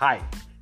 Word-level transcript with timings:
Hi, 0.00 0.16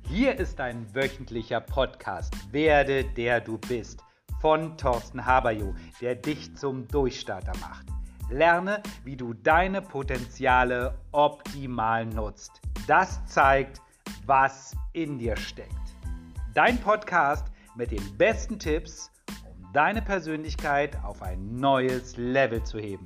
hier 0.05 0.37
ist 0.37 0.59
ein 0.59 0.85
wöchentlicher 0.93 1.61
Podcast 1.61 2.33
Werde 2.51 3.05
der 3.05 3.39
du 3.39 3.57
bist 3.57 4.03
von 4.41 4.75
Thorsten 4.75 5.25
Haberjo, 5.25 5.73
der 6.01 6.15
dich 6.15 6.57
zum 6.57 6.85
Durchstarter 6.89 7.53
macht. 7.61 7.85
Lerne, 8.29 8.83
wie 9.05 9.15
du 9.15 9.33
deine 9.33 9.81
Potenziale 9.81 10.93
optimal 11.13 12.05
nutzt. 12.05 12.59
Das 12.85 13.25
zeigt, 13.27 13.81
was 14.25 14.75
in 14.91 15.17
dir 15.19 15.37
steckt. 15.37 15.95
Dein 16.53 16.77
Podcast 16.77 17.47
mit 17.75 17.91
den 17.91 18.17
besten 18.17 18.59
Tipps, 18.59 19.09
um 19.49 19.71
deine 19.71 20.01
Persönlichkeit 20.01 21.01
auf 21.01 21.21
ein 21.21 21.55
neues 21.55 22.17
Level 22.17 22.61
zu 22.65 22.77
heben. 22.77 23.05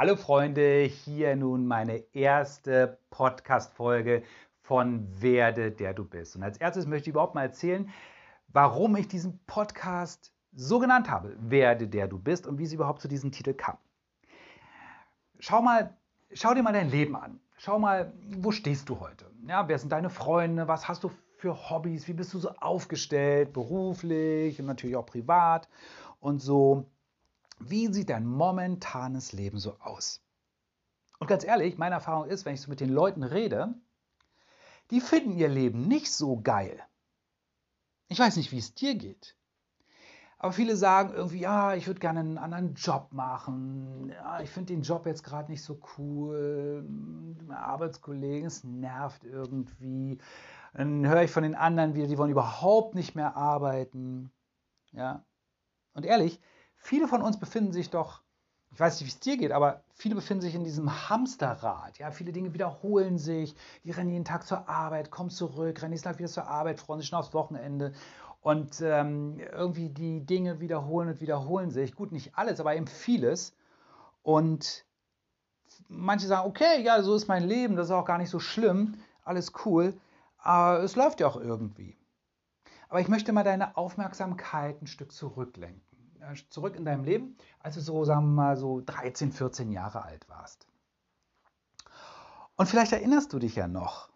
Hallo 0.00 0.14
Freunde, 0.14 0.82
hier 0.82 1.34
nun 1.34 1.66
meine 1.66 2.04
erste 2.14 3.00
Podcast-Folge 3.10 4.22
von 4.62 5.08
Werde 5.20 5.72
der 5.72 5.92
du 5.92 6.04
bist. 6.04 6.36
Und 6.36 6.44
als 6.44 6.56
erstes 6.56 6.86
möchte 6.86 7.10
ich 7.10 7.14
überhaupt 7.14 7.34
mal 7.34 7.42
erzählen, 7.42 7.90
warum 8.46 8.94
ich 8.94 9.08
diesen 9.08 9.40
Podcast 9.48 10.32
so 10.54 10.78
genannt 10.78 11.10
habe, 11.10 11.34
Werde 11.40 11.88
der 11.88 12.06
du 12.06 12.16
bist 12.16 12.46
und 12.46 12.60
wie 12.60 12.62
es 12.62 12.72
überhaupt 12.72 13.00
zu 13.00 13.08
diesem 13.08 13.32
Titel 13.32 13.54
kam. 13.54 13.76
Schau 15.40 15.62
mal, 15.62 15.96
schau 16.32 16.54
dir 16.54 16.62
mal 16.62 16.72
dein 16.72 16.92
Leben 16.92 17.16
an. 17.16 17.40
Schau 17.56 17.80
mal, 17.80 18.12
wo 18.38 18.52
stehst 18.52 18.88
du 18.88 19.00
heute? 19.00 19.28
Ja, 19.48 19.66
wer 19.66 19.80
sind 19.80 19.90
deine 19.90 20.10
Freunde? 20.10 20.68
Was 20.68 20.86
hast 20.86 21.02
du 21.02 21.10
für 21.38 21.70
Hobbys? 21.70 22.06
Wie 22.06 22.12
bist 22.12 22.32
du 22.34 22.38
so 22.38 22.50
aufgestellt, 22.60 23.52
beruflich 23.52 24.60
und 24.60 24.66
natürlich 24.66 24.94
auch 24.94 25.06
privat 25.06 25.68
und 26.20 26.38
so? 26.38 26.86
Wie 27.60 27.92
sieht 27.92 28.10
dein 28.10 28.26
momentanes 28.26 29.32
Leben 29.32 29.58
so 29.58 29.78
aus? 29.80 30.22
Und 31.18 31.26
ganz 31.26 31.44
ehrlich, 31.44 31.78
meine 31.78 31.96
Erfahrung 31.96 32.28
ist, 32.28 32.44
wenn 32.44 32.54
ich 32.54 32.60
so 32.60 32.70
mit 32.70 32.80
den 32.80 32.90
Leuten 32.90 33.22
rede, 33.22 33.74
die 34.90 35.00
finden 35.00 35.36
ihr 35.36 35.48
Leben 35.48 35.88
nicht 35.88 36.10
so 36.12 36.40
geil. 36.40 36.80
Ich 38.08 38.18
weiß 38.18 38.36
nicht, 38.36 38.52
wie 38.52 38.58
es 38.58 38.74
dir 38.74 38.94
geht. 38.94 39.36
Aber 40.40 40.52
viele 40.52 40.76
sagen 40.76 41.12
irgendwie, 41.14 41.40
ja, 41.40 41.74
ich 41.74 41.88
würde 41.88 41.98
gerne 41.98 42.20
einen 42.20 42.38
anderen 42.38 42.74
Job 42.74 43.08
machen. 43.10 44.10
Ja, 44.10 44.40
ich 44.40 44.50
finde 44.50 44.72
den 44.72 44.82
Job 44.82 45.04
jetzt 45.04 45.24
gerade 45.24 45.50
nicht 45.50 45.64
so 45.64 45.80
cool. 45.98 46.86
Meine 47.44 47.58
Arbeitskollegen, 47.58 48.46
es 48.46 48.62
nervt 48.62 49.24
irgendwie. 49.24 50.18
Dann 50.74 51.08
höre 51.08 51.24
ich 51.24 51.32
von 51.32 51.42
den 51.42 51.56
anderen 51.56 51.94
wieder, 51.94 52.06
die 52.06 52.16
wollen 52.18 52.30
überhaupt 52.30 52.94
nicht 52.94 53.16
mehr 53.16 53.36
arbeiten. 53.36 54.30
Ja. 54.92 55.24
Und 55.94 56.06
ehrlich, 56.06 56.40
Viele 56.78 57.08
von 57.08 57.22
uns 57.22 57.38
befinden 57.38 57.72
sich 57.72 57.90
doch, 57.90 58.22
ich 58.70 58.80
weiß 58.80 59.00
nicht, 59.00 59.06
wie 59.06 59.14
es 59.14 59.20
dir 59.20 59.36
geht, 59.36 59.52
aber 59.52 59.82
viele 59.94 60.14
befinden 60.14 60.42
sich 60.42 60.54
in 60.54 60.64
diesem 60.64 61.08
Hamsterrad. 61.08 61.98
Ja, 61.98 62.10
viele 62.10 62.32
Dinge 62.32 62.54
wiederholen 62.54 63.18
sich. 63.18 63.54
Die 63.84 63.90
rennen 63.90 64.10
jeden 64.10 64.24
Tag 64.24 64.46
zur 64.46 64.68
Arbeit, 64.68 65.10
kommen 65.10 65.30
zurück, 65.30 65.82
rennen 65.82 65.90
nächsten 65.90 66.08
Tag 66.08 66.18
wieder 66.18 66.28
zur 66.28 66.46
Arbeit, 66.46 66.80
freuen 66.80 67.00
sich 67.00 67.08
schon 67.08 67.18
aufs 67.18 67.34
Wochenende. 67.34 67.92
Und 68.40 68.80
ähm, 68.80 69.40
irgendwie 69.52 69.88
die 69.90 70.24
Dinge 70.24 70.60
wiederholen 70.60 71.08
und 71.08 71.20
wiederholen 71.20 71.70
sich. 71.70 71.94
Gut, 71.94 72.12
nicht 72.12 72.36
alles, 72.36 72.60
aber 72.60 72.74
eben 72.76 72.86
vieles. 72.86 73.54
Und 74.22 74.84
manche 75.88 76.26
sagen, 76.26 76.48
okay, 76.48 76.82
ja, 76.82 77.02
so 77.02 77.14
ist 77.14 77.28
mein 77.28 77.44
Leben, 77.44 77.76
das 77.76 77.86
ist 77.86 77.92
auch 77.92 78.04
gar 78.04 78.18
nicht 78.18 78.30
so 78.30 78.38
schlimm, 78.38 78.94
alles 79.24 79.52
cool, 79.64 79.94
aber 80.38 80.82
es 80.82 80.96
läuft 80.96 81.20
ja 81.20 81.26
auch 81.26 81.36
irgendwie. 81.36 81.96
Aber 82.88 83.00
ich 83.00 83.08
möchte 83.08 83.32
mal 83.32 83.44
deine 83.44 83.76
Aufmerksamkeit 83.76 84.80
ein 84.80 84.86
Stück 84.86 85.12
zurücklenken. 85.12 85.87
Äh, 86.28 86.36
zurück 86.50 86.76
in 86.76 86.84
deinem 86.84 87.04
Leben, 87.04 87.36
als 87.60 87.74
du 87.74 87.80
so, 87.80 88.04
sagen 88.04 88.26
wir 88.26 88.42
mal, 88.42 88.56
so 88.56 88.82
13, 88.84 89.32
14 89.32 89.70
Jahre 89.70 90.02
alt 90.02 90.28
warst. 90.28 90.66
Und 92.56 92.66
vielleicht 92.66 92.92
erinnerst 92.92 93.32
du 93.32 93.38
dich 93.38 93.54
ja 93.54 93.68
noch, 93.68 94.10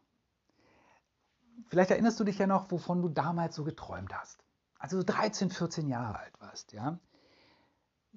vielleicht 1.69 1.91
erinnerst 1.91 2.19
du 2.19 2.25
dich 2.25 2.39
ja 2.39 2.47
noch, 2.47 2.71
wovon 2.71 3.03
du 3.03 3.09
damals 3.09 3.55
so 3.55 3.65
geträumt 3.65 4.13
hast. 4.15 4.45
Also 4.79 4.99
so 4.99 5.05
13, 5.05 5.51
14 5.51 5.89
Jahre 5.89 6.19
alt 6.19 6.41
warst, 6.41 6.73
ja. 6.73 6.99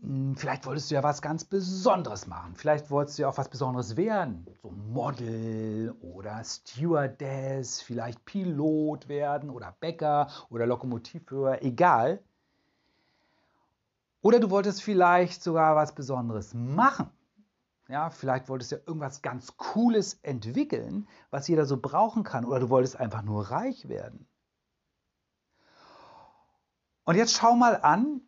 Hm, 0.02 0.36
vielleicht 0.36 0.66
wolltest 0.66 0.90
du 0.90 0.96
ja 0.96 1.04
was 1.04 1.22
ganz 1.22 1.46
Besonderes 1.46 2.26
machen. 2.26 2.56
Vielleicht 2.56 2.90
wolltest 2.90 3.18
du 3.18 3.22
ja 3.22 3.30
auch 3.30 3.38
was 3.38 3.50
Besonderes 3.50 3.96
werden. 3.96 4.48
So 4.64 4.72
Model 4.72 5.96
oder 6.02 6.44
Stewardess, 6.44 7.82
vielleicht 7.82 8.26
Pilot 8.26 9.08
werden 9.08 9.52
oder 9.52 9.76
Bäcker 9.80 10.28
oder 10.50 10.66
Lokomotivführer, 10.66 11.62
egal. 11.62 12.24
Oder 14.26 14.40
du 14.40 14.50
wolltest 14.50 14.82
vielleicht 14.82 15.44
sogar 15.44 15.76
was 15.76 15.94
Besonderes 15.94 16.56
machen. 16.56 17.12
Ja, 17.88 18.10
vielleicht 18.10 18.50
wolltest 18.50 18.72
du 18.72 18.78
ja 18.78 18.82
irgendwas 18.88 19.22
ganz 19.22 19.56
Cooles 19.56 20.16
entwickeln, 20.24 21.08
was 21.30 21.48
jeder 21.48 21.68
so 21.68 21.78
brauchen 21.78 22.24
kann. 22.24 22.44
Oder 22.44 22.62
du 22.62 22.70
wolltest 22.72 23.00
einfach 23.00 23.22
nur 23.22 23.52
reich 23.52 23.88
werden. 23.88 24.28
Und 27.04 27.18
jetzt 27.18 27.36
schau 27.36 27.54
mal 27.54 27.76
an, 27.76 28.22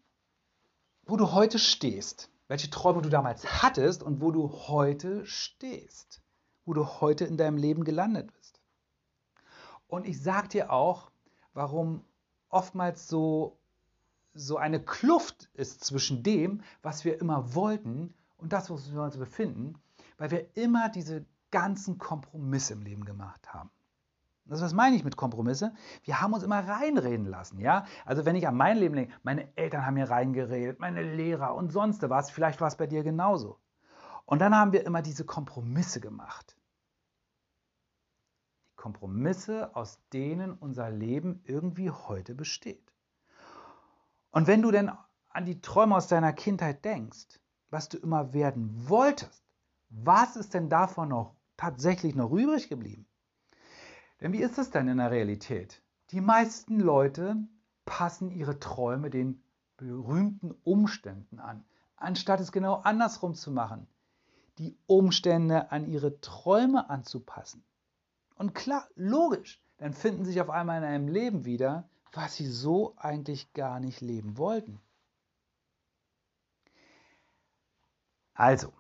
wo 1.08 1.18
du 1.18 1.32
heute 1.32 1.58
stehst. 1.58 2.30
Welche 2.48 2.70
Träume 2.70 3.02
du 3.02 3.10
damals 3.10 3.64
hattest 3.64 4.04
und 4.04 4.22
wo 4.22 4.30
du 4.30 4.52
heute 4.52 5.26
stehst. 5.26 6.22
Wo 6.64 6.76
du 6.76 6.86
heute 6.86 7.26
in 7.26 7.38
deinem 7.38 7.58
Leben 7.58 7.84
gelandet 7.84 8.32
bist. 8.34 8.62
Und 9.88 10.06
ich 10.06 10.22
sage 10.22 10.50
dir 10.50 10.72
auch, 10.72 11.10
warum 11.54 12.06
oftmals 12.50 13.08
so 13.08 13.58
so 14.38 14.58
eine 14.58 14.80
Kluft 14.80 15.50
ist 15.54 15.84
zwischen 15.84 16.24
dem, 16.24 16.62
was 16.82 17.06
wir 17.06 17.20
immer 17.20 17.56
wollten 17.56 18.14
und 18.38 18.54
das, 18.54 18.70
wo 18.70 18.78
wir 18.78 19.02
uns 19.02 19.18
befinden, 19.18 19.76
weil 20.18 20.32
wir 20.32 20.56
immer 20.56 20.90
diese 20.90 21.26
ganzen 21.52 21.98
Kompromisse 21.98 22.74
im 22.74 22.84
Leben 22.84 23.06
gemacht 23.06 23.54
haben. 23.54 23.70
Das, 24.46 24.62
was 24.62 24.74
meine 24.74 24.96
ich 24.96 25.04
mit 25.04 25.18
Kompromisse? 25.18 25.74
Wir 26.04 26.22
haben 26.22 26.34
uns 26.34 26.44
immer 26.44 26.66
reinreden 26.66 27.26
lassen, 27.26 27.60
ja? 27.60 27.86
Also 28.06 28.26
wenn 28.26 28.38
ich 28.38 28.48
an 28.48 28.56
mein 28.56 28.78
Leben 28.78 28.96
denke, 28.96 29.14
meine 29.24 29.56
Eltern 29.58 29.86
haben 29.86 29.96
mir 29.96 30.10
reingeredet, 30.10 30.80
meine 30.80 31.02
Lehrer 31.02 31.54
und 31.54 31.72
sonst 31.72 32.02
was, 32.10 32.32
vielleicht 32.32 32.62
war 32.62 32.70
es 32.70 32.78
bei 32.78 32.88
dir 32.88 33.04
genauso. 33.04 33.60
Und 34.26 34.40
dann 34.40 34.56
haben 34.56 34.72
wir 34.72 34.86
immer 34.86 35.02
diese 35.02 35.26
Kompromisse 35.26 36.00
gemacht. 36.00 36.56
Die 38.72 38.76
Kompromisse, 38.76 39.76
aus 39.76 40.00
denen 40.14 40.54
unser 40.54 40.92
Leben 40.92 41.42
irgendwie 41.44 41.92
heute 41.92 42.34
besteht. 42.34 42.87
Und 44.38 44.46
wenn 44.46 44.62
du 44.62 44.70
denn 44.70 44.92
an 45.30 45.46
die 45.46 45.62
Träume 45.62 45.96
aus 45.96 46.06
deiner 46.06 46.32
Kindheit 46.32 46.86
denkst, 46.86 47.40
was 47.72 47.90
du 47.90 47.98
immer 47.98 48.34
werden 48.34 48.88
wolltest, 48.88 49.44
was 49.90 50.36
ist 50.36 50.54
denn 50.54 50.70
davon 50.70 51.10
noch 51.10 51.36
tatsächlich 51.58 52.14
noch 52.14 52.32
übrig 52.32 52.70
geblieben? 52.70 53.08
Denn 54.22 54.34
wie 54.34 54.44
ist 54.44 54.60
es 54.60 54.70
denn 54.70 54.90
in 54.90 55.00
der 55.00 55.10
Realität? 55.10 55.82
Die 56.12 56.22
meisten 56.22 56.80
Leute 56.80 57.36
passen 57.86 58.30
ihre 58.30 58.60
Träume 58.60 59.10
den 59.10 59.42
berühmten 59.76 60.52
Umständen 60.64 61.40
an, 61.40 61.66
anstatt 61.96 62.40
es 62.40 62.52
genau 62.52 62.76
andersrum 62.76 63.34
zu 63.34 63.50
machen, 63.50 63.88
die 64.60 64.78
Umstände 64.86 65.72
an 65.72 65.88
ihre 65.88 66.22
Träume 66.22 66.92
anzupassen. 66.92 67.66
Und 68.36 68.54
klar, 68.54 68.88
logisch, 68.94 69.60
dann 69.80 69.94
finden 69.94 70.26
sich 70.26 70.40
auf 70.40 70.52
einmal 70.52 70.78
in 70.78 70.84
einem 70.84 71.08
Leben 71.08 71.44
wieder, 71.44 71.90
was 72.14 72.36
sie 72.36 72.48
so 72.48 72.94
eigentlich 72.98 73.54
gar 73.54 73.80
nicht 73.80 74.02
leben 74.02 74.38
wollten. 74.38 74.80
Also, 78.34 78.72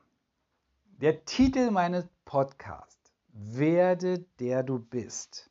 der 1.01 1.25
Titel 1.25 1.71
meines 1.71 2.07
Podcasts, 2.25 3.11
Werde 3.29 4.19
der 4.39 4.63
du 4.63 4.79
bist, 4.79 5.49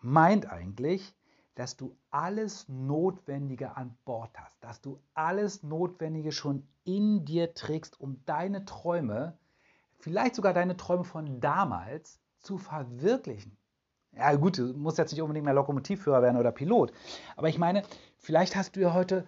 meint 0.00 0.46
eigentlich, 0.46 1.14
dass 1.54 1.76
du 1.76 1.96
alles 2.10 2.68
Notwendige 2.68 3.76
an 3.76 3.96
Bord 4.04 4.36
hast, 4.38 4.56
dass 4.62 4.80
du 4.80 5.00
alles 5.14 5.62
Notwendige 5.62 6.32
schon 6.32 6.66
in 6.84 7.24
dir 7.24 7.54
trägst, 7.54 8.00
um 8.00 8.24
deine 8.24 8.64
Träume, 8.64 9.38
vielleicht 9.98 10.34
sogar 10.34 10.54
deine 10.54 10.76
Träume 10.76 11.04
von 11.04 11.40
damals, 11.40 12.20
zu 12.40 12.58
verwirklichen. 12.58 13.56
Ja, 14.14 14.34
gut, 14.34 14.58
du 14.58 14.74
musst 14.74 14.98
jetzt 14.98 15.12
nicht 15.12 15.22
unbedingt 15.22 15.44
mehr 15.44 15.54
Lokomotivführer 15.54 16.22
werden 16.22 16.36
oder 16.36 16.52
Pilot. 16.52 16.92
Aber 17.36 17.48
ich 17.48 17.58
meine, 17.58 17.82
vielleicht 18.18 18.56
hast 18.56 18.76
du 18.76 18.80
ja 18.80 18.92
heute 18.92 19.26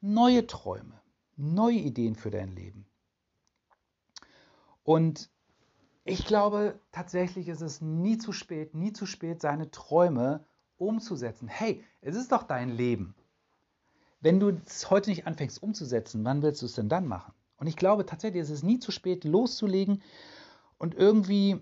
neue 0.00 0.46
Träume, 0.46 1.00
neue 1.36 1.78
Ideen 1.78 2.14
für 2.14 2.30
dein 2.30 2.54
Leben. 2.54 2.86
Und 4.84 5.30
ich 6.04 6.24
glaube, 6.24 6.78
tatsächlich 6.92 7.48
ist 7.48 7.60
es 7.60 7.80
nie 7.80 8.18
zu 8.18 8.32
spät, 8.32 8.74
nie 8.74 8.92
zu 8.92 9.06
spät, 9.06 9.40
seine 9.40 9.70
Träume 9.70 10.44
umzusetzen. 10.78 11.48
Hey, 11.48 11.84
es 12.00 12.16
ist 12.16 12.32
doch 12.32 12.44
dein 12.44 12.70
Leben. 12.70 13.14
Wenn 14.20 14.40
du 14.40 14.50
es 14.66 14.90
heute 14.90 15.10
nicht 15.10 15.26
anfängst 15.26 15.62
umzusetzen, 15.62 16.24
wann 16.24 16.42
willst 16.42 16.62
du 16.62 16.66
es 16.66 16.74
denn 16.74 16.88
dann 16.88 17.06
machen? 17.06 17.32
Und 17.56 17.66
ich 17.66 17.76
glaube 17.76 18.06
tatsächlich, 18.06 18.42
ist 18.42 18.50
es 18.50 18.62
nie 18.62 18.78
zu 18.78 18.90
spät, 18.90 19.24
loszulegen 19.24 20.02
und 20.78 20.94
irgendwie 20.94 21.60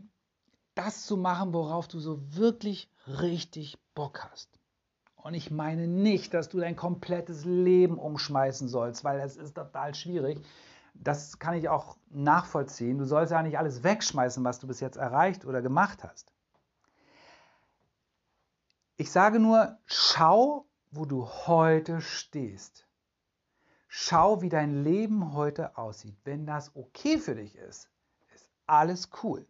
das 0.79 1.05
zu 1.07 1.17
machen, 1.17 1.53
worauf 1.53 1.89
du 1.89 1.99
so 1.99 2.21
wirklich 2.37 2.89
richtig 3.07 3.79
Bock 3.95 4.25
hast. 4.31 4.49
Und 5.17 5.35
ich 5.35 5.51
meine 5.51 5.89
nicht, 5.89 6.33
dass 6.33 6.49
du 6.49 6.61
dein 6.61 6.77
komplettes 6.77 7.45
Leben 7.45 7.99
umschmeißen 7.99 8.69
sollst, 8.69 9.03
weil 9.03 9.19
das 9.19 9.37
ist 9.37 9.57
total 9.57 9.95
schwierig. 9.95 10.41
das 10.95 11.39
kann 11.39 11.55
ich 11.55 11.69
auch 11.69 11.97
nachvollziehen. 12.11 12.99
Du 12.99 13.05
sollst 13.05 13.31
ja 13.31 13.43
nicht 13.43 13.59
alles 13.59 13.85
wegschmeißen, 13.85 14.43
was 14.43 14.59
du 14.59 14.67
bis 14.67 14.81
jetzt 14.81 14.97
erreicht 14.97 15.45
oder 15.45 15.63
gemacht 15.63 16.03
hast. 16.03 16.33
Ich 18.97 19.13
sage 19.13 19.39
nur, 19.39 19.79
schau, 19.85 20.67
wo 20.91 21.05
du 21.05 21.27
heute 21.27 22.01
stehst. 22.01 22.87
Schau, 23.87 24.43
wie 24.43 24.49
dein 24.49 24.83
Leben 24.83 25.35
heute 25.35 25.77
aussieht. 25.79 26.17
Wenn 26.25 26.47
das 26.47 26.75
okay 26.75 27.19
für 27.19 27.37
dich 27.37 27.57
ist, 27.57 27.89
ist 28.35 28.51
alles 28.67 29.11
cool. 29.23 29.47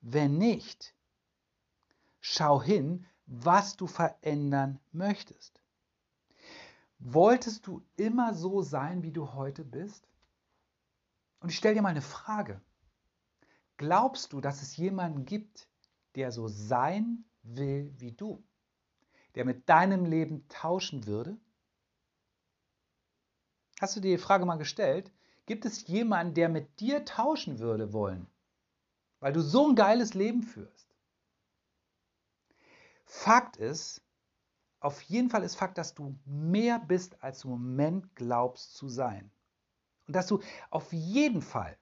Wenn 0.00 0.38
nicht, 0.38 0.94
schau 2.20 2.62
hin, 2.62 3.06
was 3.26 3.76
du 3.76 3.86
verändern 3.86 4.78
möchtest. 4.92 5.60
Wolltest 6.98 7.66
du 7.66 7.82
immer 7.96 8.34
so 8.34 8.62
sein, 8.62 9.02
wie 9.02 9.12
du 9.12 9.34
heute 9.34 9.64
bist? 9.64 10.08
Und 11.40 11.50
ich 11.50 11.56
stelle 11.56 11.74
dir 11.74 11.82
mal 11.82 11.90
eine 11.90 12.02
Frage. 12.02 12.60
Glaubst 13.76 14.32
du, 14.32 14.40
dass 14.40 14.62
es 14.62 14.76
jemanden 14.76 15.26
gibt, 15.26 15.68
der 16.14 16.32
so 16.32 16.48
sein 16.48 17.24
will 17.42 17.92
wie 17.98 18.12
du? 18.12 18.42
Der 19.34 19.44
mit 19.44 19.68
deinem 19.68 20.06
Leben 20.06 20.48
tauschen 20.48 21.06
würde? 21.06 21.36
Hast 23.80 23.94
du 23.94 24.00
dir 24.00 24.16
die 24.16 24.22
Frage 24.22 24.46
mal 24.46 24.56
gestellt? 24.56 25.12
Gibt 25.44 25.66
es 25.66 25.86
jemanden, 25.86 26.34
der 26.34 26.48
mit 26.48 26.80
dir 26.80 27.04
tauschen 27.04 27.58
würde 27.58 27.92
wollen? 27.92 28.26
Weil 29.20 29.32
du 29.32 29.40
so 29.40 29.68
ein 29.68 29.74
geiles 29.74 30.14
Leben 30.14 30.42
führst. 30.42 30.94
Fakt 33.04 33.56
ist, 33.56 34.02
auf 34.80 35.00
jeden 35.02 35.30
Fall 35.30 35.42
ist 35.42 35.56
Fakt, 35.56 35.78
dass 35.78 35.94
du 35.94 36.18
mehr 36.24 36.78
bist, 36.78 37.22
als 37.22 37.40
du 37.40 37.48
im 37.48 37.60
Moment 37.60 38.14
glaubst 38.14 38.74
zu 38.74 38.88
sein. 38.88 39.30
Und 40.06 40.14
dass 40.14 40.26
du 40.26 40.40
auf 40.70 40.92
jeden 40.92 41.42
Fall, 41.42 41.76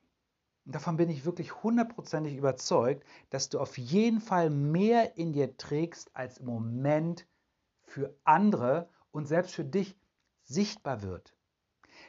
und 0.65 0.75
davon 0.75 0.97
bin 0.97 1.11
ich 1.11 1.25
wirklich 1.25 1.63
hundertprozentig 1.63 2.37
überzeugt, 2.37 3.05
dass 3.31 3.49
du 3.51 3.59
auf 3.59 3.77
jeden 3.77 4.21
Fall 4.21 4.49
mehr 4.49 5.17
in 5.17 5.33
dir 5.33 5.57
trägst, 5.57 6.15
als 6.15 6.39
im 6.39 6.47
Moment 6.47 7.27
für 7.83 8.17
andere 8.25 8.89
und 9.11 9.27
selbst 9.27 9.55
für 9.55 9.65
dich 9.65 9.97
sichtbar 10.43 11.03
wird. 11.03 11.35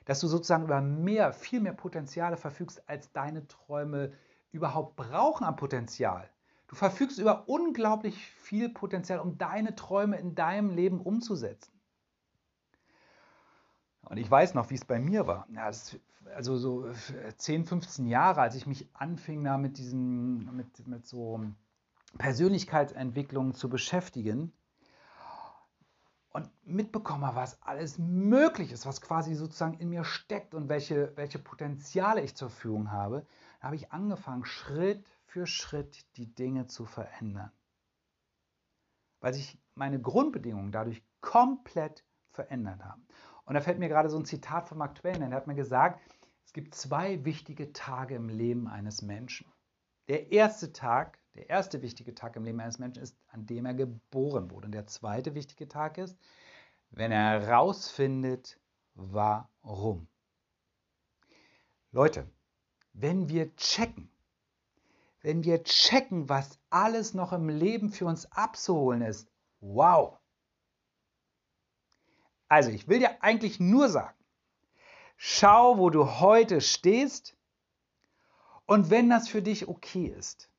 Dass 0.05 0.19
du 0.19 0.27
sozusagen 0.27 0.63
über 0.63 0.81
mehr, 0.81 1.33
viel 1.33 1.59
mehr 1.59 1.73
Potenziale 1.73 2.37
verfügst, 2.37 2.87
als 2.87 3.11
deine 3.11 3.47
Träume 3.47 4.13
überhaupt 4.55 4.95
brauchen 4.95 5.43
an 5.43 5.55
Potenzial. 5.55 6.29
Du 6.67 6.75
verfügst 6.75 7.19
über 7.19 7.47
unglaublich 7.47 8.17
viel 8.17 8.69
Potenzial, 8.69 9.19
um 9.19 9.37
deine 9.37 9.75
Träume 9.75 10.17
in 10.17 10.33
deinem 10.33 10.71
Leben 10.71 10.99
umzusetzen. 10.99 11.71
Und 14.01 14.17
ich 14.17 14.29
weiß 14.29 14.53
noch, 14.53 14.69
wie 14.69 14.75
es 14.75 14.85
bei 14.85 14.99
mir 14.99 15.27
war. 15.27 15.47
Also 16.35 16.57
so 16.57 16.87
10, 17.37 17.65
15 17.65 18.07
Jahre, 18.07 18.41
als 18.41 18.55
ich 18.55 18.65
mich 18.65 18.89
anfing, 18.93 19.43
da 19.43 19.57
mit 19.57 19.77
diesen, 19.77 20.55
mit, 20.55 20.87
mit 20.87 21.05
so 21.05 21.43
Persönlichkeitsentwicklungen 22.17 23.53
zu 23.53 23.69
beschäftigen 23.69 24.51
und 26.31 26.49
mitbekomme, 26.65 27.31
was 27.33 27.61
alles 27.61 27.97
möglich 27.97 28.71
ist, 28.71 28.85
was 28.85 29.01
quasi 29.01 29.35
sozusagen 29.35 29.75
in 29.79 29.89
mir 29.89 30.03
steckt 30.03 30.53
und 30.53 30.69
welche, 30.69 31.15
welche 31.15 31.39
Potenziale 31.39 32.21
ich 32.21 32.35
zur 32.35 32.49
Verfügung 32.49 32.91
habe, 32.91 33.25
habe 33.65 33.75
ich 33.75 33.91
angefangen, 33.91 34.45
Schritt 34.45 35.03
für 35.25 35.47
Schritt 35.47 36.05
die 36.17 36.33
Dinge 36.33 36.67
zu 36.67 36.85
verändern. 36.85 37.51
Weil 39.19 39.33
sich 39.33 39.59
meine 39.73 39.99
Grundbedingungen 39.99 40.71
dadurch 40.71 41.03
komplett 41.19 42.05
verändert 42.29 42.83
haben. 42.85 43.07
Und 43.45 43.55
da 43.55 43.61
fällt 43.61 43.79
mir 43.79 43.89
gerade 43.89 44.09
so 44.09 44.17
ein 44.17 44.25
Zitat 44.25 44.69
von 44.69 44.77
Mark 44.77 44.95
Twain 44.95 45.21
ein. 45.23 45.31
Er 45.31 45.37
hat 45.37 45.47
mir 45.47 45.55
gesagt, 45.55 45.99
es 46.45 46.53
gibt 46.53 46.75
zwei 46.75 47.25
wichtige 47.25 47.73
Tage 47.73 48.15
im 48.15 48.29
Leben 48.29 48.67
eines 48.67 49.01
Menschen. 49.01 49.51
Der 50.07 50.31
erste 50.31 50.71
Tag, 50.71 51.17
der 51.33 51.49
erste 51.49 51.81
wichtige 51.81 52.13
Tag 52.13 52.35
im 52.35 52.43
Leben 52.43 52.59
eines 52.59 52.77
Menschen 52.77 53.01
ist, 53.01 53.17
an 53.27 53.47
dem 53.47 53.65
er 53.65 53.73
geboren 53.73 54.51
wurde. 54.51 54.67
Und 54.67 54.73
der 54.73 54.85
zweite 54.85 55.33
wichtige 55.33 55.67
Tag 55.67 55.97
ist, 55.97 56.17
wenn 56.91 57.11
er 57.11 57.41
herausfindet, 57.41 58.59
warum. 58.93 60.07
Leute, 61.91 62.29
wenn 62.97 63.27
wir 63.29 63.55
checken, 63.57 64.09
wenn 65.21 65.43
wir 65.43 65.63
checken, 65.63 66.29
was 66.29 66.59
alles 66.69 67.13
noch 67.13 67.33
im 67.33 67.49
Leben 67.49 67.89
für 67.89 68.05
uns 68.05 68.31
abzuholen 68.31 69.01
ist. 69.01 69.27
Wow! 69.59 70.17
Also, 72.47 72.69
ich 72.69 72.87
will 72.87 72.99
dir 72.99 73.21
eigentlich 73.21 73.59
nur 73.59 73.89
sagen, 73.89 74.17
schau, 75.17 75.77
wo 75.77 75.89
du 75.89 76.19
heute 76.19 76.61
stehst 76.61 77.35
und 78.65 78.89
wenn 78.89 79.09
das 79.09 79.27
für 79.27 79.41
dich 79.41 79.67
okay 79.67 80.07
ist, 80.07 80.49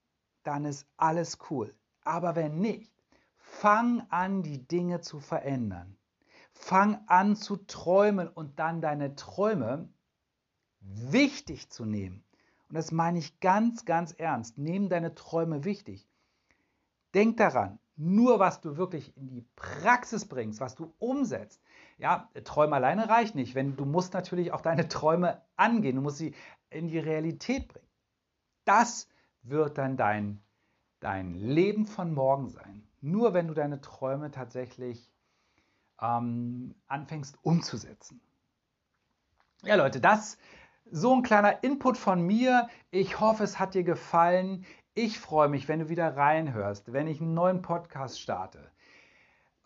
dann 0.42 0.64
ist 0.64 0.86
alles 0.96 1.38
cool. 1.50 1.74
Aber 2.02 2.36
wenn 2.36 2.58
nicht, 2.58 2.92
fang 3.38 4.06
an, 4.10 4.42
die 4.42 4.66
Dinge 4.66 5.00
zu 5.00 5.20
verändern. 5.20 5.96
Fang 6.52 7.02
an 7.06 7.36
zu 7.36 7.56
träumen 7.56 8.28
und 8.28 8.58
dann 8.58 8.80
deine 8.80 9.14
Träume 9.14 9.88
wichtig 10.80 11.70
zu 11.70 11.84
nehmen 11.84 12.25
und 12.68 12.74
das 12.74 12.92
meine 12.92 13.18
ich 13.18 13.40
ganz, 13.40 13.84
ganz 13.84 14.12
ernst. 14.12 14.58
Nehmen 14.58 14.88
deine 14.88 15.14
Träume 15.14 15.64
wichtig. 15.64 16.08
Denk 17.14 17.36
daran, 17.36 17.78
nur 17.96 18.38
was 18.38 18.60
du 18.60 18.76
wirklich 18.76 19.16
in 19.16 19.28
die 19.28 19.46
Praxis 19.56 20.26
bringst, 20.26 20.60
was 20.60 20.74
du 20.74 20.92
umsetzt. 20.98 21.62
Ja, 21.98 22.28
Träume 22.44 22.76
alleine 22.76 23.08
reicht 23.08 23.34
nicht. 23.34 23.54
Wenn, 23.54 23.76
du 23.76 23.86
musst 23.86 24.12
natürlich 24.12 24.52
auch 24.52 24.60
deine 24.60 24.88
Träume 24.88 25.40
angehen. 25.56 25.96
Du 25.96 26.02
musst 26.02 26.18
sie 26.18 26.34
in 26.68 26.88
die 26.88 26.98
Realität 26.98 27.68
bringen. 27.68 27.86
Das 28.64 29.08
wird 29.42 29.78
dann 29.78 29.96
dein, 29.96 30.42
dein 31.00 31.34
Leben 31.34 31.86
von 31.86 32.12
morgen 32.12 32.50
sein. 32.50 32.86
Nur 33.00 33.32
wenn 33.32 33.46
du 33.48 33.54
deine 33.54 33.80
Träume 33.80 34.30
tatsächlich 34.30 35.10
ähm, 36.02 36.74
anfängst 36.88 37.38
umzusetzen. 37.42 38.20
Ja, 39.62 39.76
Leute, 39.76 40.00
das 40.00 40.36
so 40.90 41.14
ein 41.14 41.22
kleiner 41.22 41.62
Input 41.62 41.96
von 41.96 42.22
mir. 42.22 42.68
Ich 42.90 43.20
hoffe, 43.20 43.44
es 43.44 43.58
hat 43.58 43.74
dir 43.74 43.84
gefallen. 43.84 44.64
Ich 44.94 45.18
freue 45.18 45.48
mich, 45.48 45.68
wenn 45.68 45.80
du 45.80 45.88
wieder 45.88 46.16
reinhörst, 46.16 46.92
wenn 46.92 47.06
ich 47.06 47.20
einen 47.20 47.34
neuen 47.34 47.62
Podcast 47.62 48.20
starte. 48.20 48.70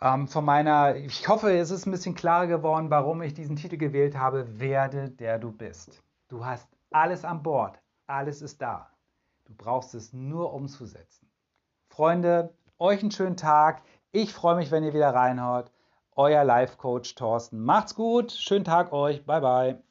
Ähm, 0.01 0.29
von 0.29 0.45
meiner, 0.45 0.97
ich 0.97 1.29
hoffe, 1.29 1.53
es 1.53 1.71
ist 1.71 1.87
ein 1.87 1.91
bisschen 1.91 2.15
klarer 2.15 2.47
geworden, 2.47 2.91
warum 2.91 3.23
ich 3.23 3.35
diesen 3.35 3.57
Titel 3.57 3.77
gewählt 3.77 4.17
habe. 4.17 4.59
Werde 4.59 5.11
der 5.11 5.39
du 5.39 5.53
bist. 5.53 6.03
Du 6.29 6.45
hast 6.45 6.69
alles 6.91 7.25
an 7.25 7.43
Bord. 7.43 7.79
Alles 8.07 8.43
ist 8.43 8.61
da. 8.63 8.91
Du 9.45 9.55
brauchst 9.55 9.95
es 9.95 10.13
nur 10.13 10.53
umzusetzen. 10.53 11.29
Freunde, 11.89 12.55
euch 12.79 13.03
einen 13.03 13.11
schönen 13.11 13.37
Tag. 13.37 13.83
Ich 14.13 14.33
freue 14.33 14.57
mich, 14.57 14.71
wenn 14.71 14.85
ihr 14.85 14.95
wieder 14.95 15.15
reinhört. 15.15 15.71
Euer 16.17 16.45
Life 16.45 16.77
Coach 16.77 17.15
Thorsten. 17.15 17.63
Macht's 17.65 17.95
gut. 17.95 18.33
Schönen 18.33 18.65
Tag 18.65 18.93
euch. 18.93 19.25
Bye 19.27 19.41
bye. 19.41 19.90